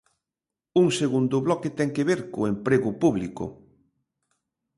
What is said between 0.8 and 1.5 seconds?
Un segundo